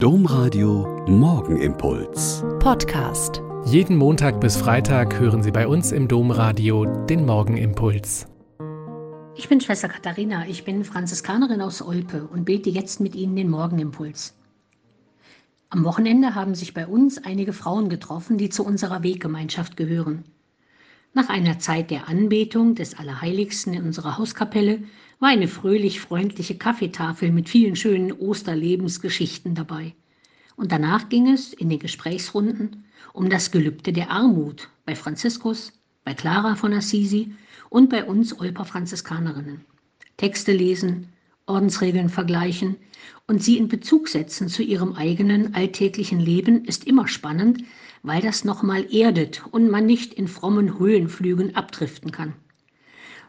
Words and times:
Domradio 0.00 1.04
Morgenimpuls. 1.08 2.44
Podcast. 2.60 3.42
Jeden 3.64 3.96
Montag 3.96 4.40
bis 4.40 4.56
Freitag 4.56 5.18
hören 5.18 5.42
Sie 5.42 5.50
bei 5.50 5.66
uns 5.66 5.90
im 5.90 6.06
Domradio 6.06 6.84
den 6.84 7.26
Morgenimpuls. 7.26 8.28
Ich 9.34 9.48
bin 9.48 9.60
Schwester 9.60 9.88
Katharina, 9.88 10.46
ich 10.46 10.64
bin 10.64 10.84
Franziskanerin 10.84 11.60
aus 11.60 11.82
Olpe 11.82 12.28
und 12.28 12.44
bete 12.44 12.70
jetzt 12.70 13.00
mit 13.00 13.16
Ihnen 13.16 13.34
den 13.34 13.50
Morgenimpuls. 13.50 14.36
Am 15.68 15.82
Wochenende 15.82 16.36
haben 16.36 16.54
sich 16.54 16.74
bei 16.74 16.86
uns 16.86 17.18
einige 17.24 17.52
Frauen 17.52 17.88
getroffen, 17.88 18.38
die 18.38 18.50
zu 18.50 18.64
unserer 18.64 19.02
Weggemeinschaft 19.02 19.76
gehören. 19.76 20.22
Nach 21.12 21.28
einer 21.28 21.58
Zeit 21.58 21.90
der 21.90 22.08
Anbetung 22.08 22.76
des 22.76 22.96
Allerheiligsten 22.96 23.74
in 23.74 23.82
unserer 23.82 24.16
Hauskapelle 24.16 24.84
war 25.20 25.30
eine 25.30 25.48
fröhlich 25.48 26.00
freundliche 26.00 26.56
Kaffeetafel 26.56 27.32
mit 27.32 27.48
vielen 27.48 27.76
schönen 27.76 28.12
Osterlebensgeschichten 28.12 29.54
dabei. 29.54 29.94
Und 30.56 30.72
danach 30.72 31.08
ging 31.08 31.28
es 31.28 31.52
in 31.52 31.68
den 31.68 31.78
Gesprächsrunden 31.78 32.84
um 33.12 33.28
das 33.30 33.50
Gelübde 33.50 33.92
der 33.92 34.10
Armut 34.10 34.68
bei 34.84 34.94
Franziskus, 34.94 35.72
bei 36.04 36.14
Clara 36.14 36.54
von 36.54 36.72
Assisi 36.72 37.32
und 37.68 37.90
bei 37.90 38.04
uns 38.04 38.38
Olper 38.38 38.64
Franziskanerinnen. 38.64 39.64
Texte 40.16 40.52
lesen, 40.52 41.08
Ordensregeln 41.46 42.10
vergleichen 42.10 42.76
und 43.26 43.42
sie 43.42 43.58
in 43.58 43.68
Bezug 43.68 44.08
setzen 44.08 44.48
zu 44.48 44.62
ihrem 44.62 44.92
eigenen 44.92 45.54
alltäglichen 45.54 46.20
Leben 46.20 46.64
ist 46.64 46.86
immer 46.86 47.08
spannend, 47.08 47.64
weil 48.02 48.22
das 48.22 48.44
nochmal 48.44 48.86
erdet 48.94 49.42
und 49.50 49.70
man 49.70 49.86
nicht 49.86 50.14
in 50.14 50.28
frommen 50.28 50.78
Höhenflügen 50.78 51.56
abdriften 51.56 52.12
kann. 52.12 52.34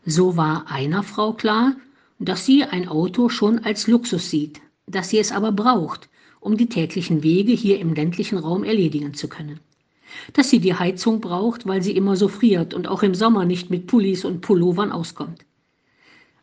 So 0.05 0.37
war 0.37 0.71
einer 0.71 1.03
Frau 1.03 1.33
klar, 1.33 1.75
dass 2.19 2.45
sie 2.45 2.63
ein 2.63 2.87
Auto 2.87 3.29
schon 3.29 3.59
als 3.59 3.87
Luxus 3.87 4.29
sieht, 4.29 4.61
dass 4.87 5.09
sie 5.09 5.19
es 5.19 5.31
aber 5.31 5.51
braucht, 5.51 6.09
um 6.39 6.57
die 6.57 6.67
täglichen 6.67 7.23
Wege 7.23 7.51
hier 7.51 7.79
im 7.79 7.93
ländlichen 7.93 8.37
Raum 8.37 8.63
erledigen 8.63 9.13
zu 9.13 9.27
können. 9.27 9.59
Dass 10.33 10.49
sie 10.49 10.59
die 10.59 10.73
Heizung 10.73 11.21
braucht, 11.21 11.67
weil 11.67 11.81
sie 11.81 11.95
immer 11.95 12.15
so 12.15 12.27
friert 12.27 12.73
und 12.73 12.87
auch 12.87 13.03
im 13.03 13.13
Sommer 13.13 13.45
nicht 13.45 13.69
mit 13.69 13.87
Pullis 13.87 14.25
und 14.25 14.41
Pullovern 14.41 14.91
auskommt. 14.91 15.45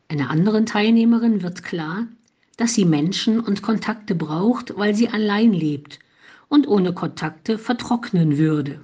Einer 0.08 0.30
anderen 0.30 0.66
Teilnehmerin 0.66 1.42
wird 1.42 1.62
klar, 1.64 2.06
dass 2.56 2.74
sie 2.74 2.84
Menschen 2.84 3.40
und 3.40 3.62
Kontakte 3.62 4.14
braucht, 4.14 4.76
weil 4.76 4.94
sie 4.94 5.08
allein 5.08 5.52
lebt 5.52 5.98
und 6.48 6.68
ohne 6.68 6.94
Kontakte 6.94 7.58
vertrocknen 7.58 8.38
würde. 8.38 8.80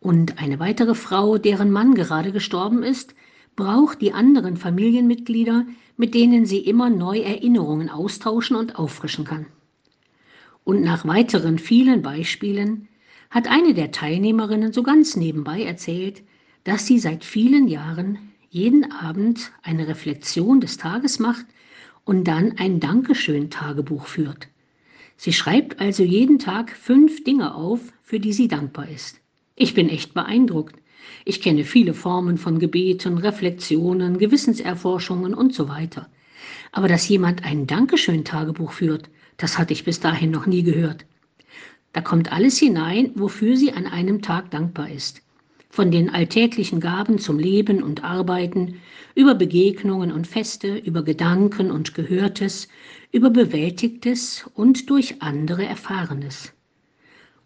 Und 0.00 0.38
eine 0.38 0.58
weitere 0.58 0.94
Frau, 0.94 1.38
deren 1.38 1.70
Mann 1.70 1.94
gerade 1.94 2.32
gestorben 2.32 2.82
ist, 2.82 3.14
braucht 3.56 4.00
die 4.00 4.12
anderen 4.12 4.56
Familienmitglieder, 4.56 5.66
mit 5.96 6.14
denen 6.14 6.46
sie 6.46 6.58
immer 6.58 6.90
neu 6.90 7.18
Erinnerungen 7.20 7.88
austauschen 7.88 8.56
und 8.56 8.78
auffrischen 8.78 9.24
kann. 9.24 9.46
Und 10.64 10.82
nach 10.82 11.06
weiteren 11.06 11.58
vielen 11.58 12.02
Beispielen 12.02 12.88
hat 13.30 13.48
eine 13.48 13.74
der 13.74 13.90
Teilnehmerinnen 13.90 14.72
so 14.72 14.82
ganz 14.82 15.16
nebenbei 15.16 15.62
erzählt, 15.62 16.22
dass 16.64 16.86
sie 16.86 16.98
seit 16.98 17.24
vielen 17.24 17.68
Jahren 17.68 18.18
jeden 18.48 18.90
Abend 18.92 19.52
eine 19.62 19.88
Reflexion 19.88 20.60
des 20.60 20.76
Tages 20.76 21.18
macht 21.18 21.46
und 22.04 22.24
dann 22.24 22.54
ein 22.58 22.80
Dankeschön-Tagebuch 22.80 24.06
führt. 24.06 24.48
Sie 25.16 25.32
schreibt 25.32 25.80
also 25.80 26.02
jeden 26.02 26.38
Tag 26.38 26.70
fünf 26.70 27.24
Dinge 27.24 27.54
auf, 27.54 27.80
für 28.02 28.20
die 28.20 28.32
sie 28.32 28.48
dankbar 28.48 28.88
ist. 28.88 29.20
Ich 29.56 29.74
bin 29.74 29.88
echt 29.88 30.14
beeindruckt. 30.14 30.76
Ich 31.24 31.40
kenne 31.40 31.64
viele 31.64 31.94
Formen 31.94 32.38
von 32.38 32.58
Gebeten, 32.58 33.18
Reflexionen, 33.18 34.18
Gewissenserforschungen 34.18 35.34
und 35.34 35.54
so 35.54 35.68
weiter. 35.68 36.08
Aber 36.72 36.88
dass 36.88 37.08
jemand 37.08 37.44
ein 37.44 37.66
Dankeschön-Tagebuch 37.66 38.72
führt, 38.72 39.08
das 39.36 39.58
hatte 39.58 39.72
ich 39.72 39.84
bis 39.84 40.00
dahin 40.00 40.30
noch 40.30 40.46
nie 40.46 40.62
gehört. 40.62 41.06
Da 41.92 42.00
kommt 42.00 42.32
alles 42.32 42.58
hinein, 42.58 43.12
wofür 43.14 43.56
sie 43.56 43.72
an 43.72 43.86
einem 43.86 44.20
Tag 44.20 44.50
dankbar 44.50 44.90
ist. 44.90 45.22
Von 45.70 45.90
den 45.90 46.10
alltäglichen 46.10 46.80
Gaben 46.80 47.18
zum 47.18 47.38
Leben 47.38 47.82
und 47.82 48.04
Arbeiten, 48.04 48.80
über 49.14 49.34
Begegnungen 49.34 50.12
und 50.12 50.26
Feste, 50.26 50.76
über 50.76 51.02
Gedanken 51.02 51.70
und 51.70 51.94
Gehörtes, 51.94 52.68
über 53.12 53.30
Bewältigtes 53.30 54.48
und 54.54 54.90
durch 54.90 55.22
andere 55.22 55.64
Erfahrenes. 55.64 56.52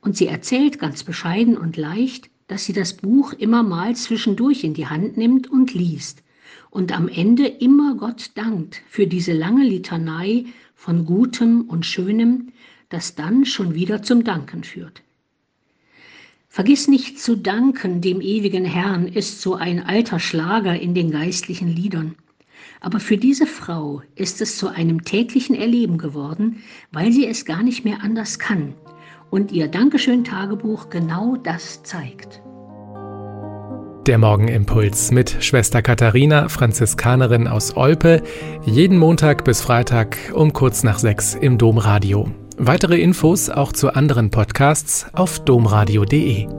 Und 0.00 0.16
sie 0.16 0.26
erzählt 0.26 0.78
ganz 0.78 1.04
bescheiden 1.04 1.56
und 1.58 1.76
leicht, 1.76 2.30
dass 2.48 2.64
sie 2.64 2.72
das 2.72 2.94
Buch 2.94 3.32
immer 3.32 3.62
mal 3.62 3.94
zwischendurch 3.94 4.64
in 4.64 4.74
die 4.74 4.88
Hand 4.88 5.16
nimmt 5.16 5.48
und 5.48 5.74
liest 5.74 6.22
und 6.70 6.92
am 6.92 7.08
Ende 7.08 7.46
immer 7.46 7.94
Gott 7.94 8.32
dankt 8.34 8.82
für 8.88 9.06
diese 9.06 9.32
lange 9.32 9.64
Litanei 9.64 10.46
von 10.74 11.06
Gutem 11.06 11.62
und 11.62 11.86
Schönem, 11.86 12.48
das 12.88 13.14
dann 13.14 13.44
schon 13.44 13.74
wieder 13.74 14.02
zum 14.02 14.24
Danken 14.24 14.64
führt. 14.64 15.02
Vergiss 16.48 16.88
nicht 16.88 17.20
zu 17.20 17.36
danken 17.36 18.00
dem 18.00 18.20
ewigen 18.20 18.64
Herrn 18.64 19.06
ist 19.06 19.42
so 19.42 19.54
ein 19.54 19.82
alter 19.82 20.18
Schlager 20.18 20.78
in 20.80 20.94
den 20.94 21.10
geistlichen 21.10 21.68
Liedern. 21.68 22.16
Aber 22.80 23.00
für 23.00 23.16
diese 23.16 23.46
Frau 23.46 24.02
ist 24.14 24.40
es 24.40 24.56
zu 24.58 24.68
einem 24.68 25.04
täglichen 25.04 25.54
Erleben 25.54 25.98
geworden, 25.98 26.62
weil 26.92 27.12
sie 27.12 27.26
es 27.26 27.44
gar 27.44 27.62
nicht 27.62 27.84
mehr 27.84 27.98
anders 28.02 28.38
kann 28.38 28.74
und 29.30 29.52
ihr 29.52 29.68
Dankeschön-Tagebuch 29.68 30.90
genau 30.90 31.36
das 31.36 31.82
zeigt. 31.82 32.42
Der 34.06 34.16
Morgenimpuls 34.16 35.10
mit 35.10 35.36
Schwester 35.40 35.82
Katharina, 35.82 36.48
Franziskanerin 36.48 37.46
aus 37.46 37.76
Olpe, 37.76 38.22
jeden 38.64 38.96
Montag 38.96 39.44
bis 39.44 39.60
Freitag 39.60 40.16
um 40.32 40.54
kurz 40.54 40.82
nach 40.82 40.98
sechs 40.98 41.34
im 41.34 41.58
Domradio. 41.58 42.30
Weitere 42.56 42.98
Infos 43.00 43.50
auch 43.50 43.72
zu 43.72 43.94
anderen 43.94 44.30
Podcasts 44.30 45.06
auf 45.12 45.44
domradio.de. 45.44 46.57